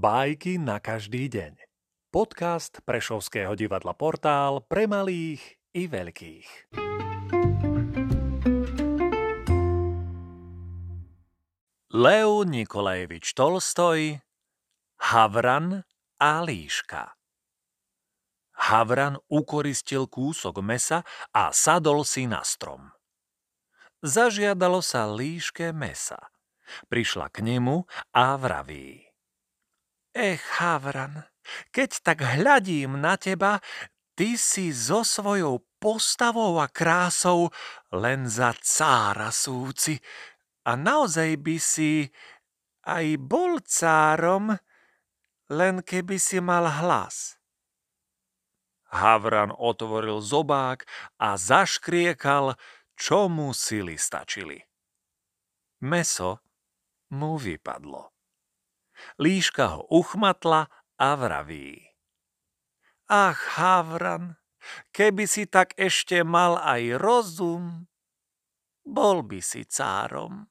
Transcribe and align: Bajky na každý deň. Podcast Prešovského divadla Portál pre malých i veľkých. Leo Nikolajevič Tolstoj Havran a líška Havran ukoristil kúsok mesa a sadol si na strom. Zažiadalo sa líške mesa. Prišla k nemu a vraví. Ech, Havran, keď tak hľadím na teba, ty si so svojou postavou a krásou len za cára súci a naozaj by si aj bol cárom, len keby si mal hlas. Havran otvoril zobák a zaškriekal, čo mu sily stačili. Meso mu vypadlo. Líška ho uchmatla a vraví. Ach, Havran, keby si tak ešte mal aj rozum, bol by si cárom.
Bajky 0.00 0.56
na 0.56 0.80
každý 0.80 1.28
deň. 1.28 1.60
Podcast 2.08 2.80
Prešovského 2.88 3.52
divadla 3.52 3.92
Portál 3.92 4.64
pre 4.64 4.88
malých 4.88 5.60
i 5.76 5.84
veľkých. 5.92 6.72
Leo 11.92 12.48
Nikolajevič 12.48 13.36
Tolstoj 13.36 14.24
Havran 15.12 15.84
a 16.16 16.32
líška 16.48 17.12
Havran 18.72 19.20
ukoristil 19.28 20.08
kúsok 20.08 20.64
mesa 20.64 21.04
a 21.28 21.52
sadol 21.52 22.08
si 22.08 22.24
na 22.24 22.40
strom. 22.40 22.88
Zažiadalo 24.00 24.80
sa 24.80 25.12
líške 25.12 25.76
mesa. 25.76 26.32
Prišla 26.88 27.28
k 27.28 27.44
nemu 27.44 27.84
a 28.16 28.40
vraví. 28.40 29.09
Ech, 30.10 30.42
Havran, 30.58 31.22
keď 31.70 31.90
tak 32.02 32.18
hľadím 32.26 32.98
na 32.98 33.14
teba, 33.14 33.62
ty 34.18 34.34
si 34.34 34.74
so 34.74 35.06
svojou 35.06 35.62
postavou 35.78 36.58
a 36.58 36.66
krásou 36.66 37.54
len 37.94 38.26
za 38.26 38.50
cára 38.58 39.30
súci 39.30 40.02
a 40.66 40.74
naozaj 40.74 41.38
by 41.38 41.56
si 41.56 42.10
aj 42.84 43.06
bol 43.22 43.62
cárom, 43.62 44.58
len 45.50 45.82
keby 45.82 46.18
si 46.18 46.42
mal 46.42 46.66
hlas. 46.66 47.38
Havran 48.90 49.54
otvoril 49.54 50.18
zobák 50.18 50.82
a 51.22 51.38
zaškriekal, 51.38 52.58
čo 52.98 53.30
mu 53.30 53.54
sily 53.54 53.94
stačili. 53.94 54.58
Meso 55.86 56.42
mu 57.14 57.38
vypadlo. 57.38 58.19
Líška 59.20 59.76
ho 59.76 59.80
uchmatla 59.90 60.68
a 61.00 61.08
vraví. 61.16 61.90
Ach, 63.10 63.40
Havran, 63.58 64.38
keby 64.94 65.26
si 65.26 65.50
tak 65.50 65.74
ešte 65.74 66.22
mal 66.22 66.60
aj 66.60 67.00
rozum, 67.00 67.90
bol 68.86 69.26
by 69.26 69.40
si 69.42 69.66
cárom. 69.66 70.46